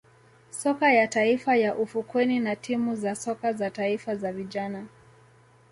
soka 0.51 0.91
ya 0.93 1.07
taifa 1.07 1.55
ya 1.55 1.75
ufukweni 1.75 2.39
na 2.39 2.55
timu 2.55 2.95
za 2.95 3.15
soka 3.15 3.53
za 3.53 3.69
taifa 3.69 4.15
za 4.15 4.31
vijana 4.31 4.85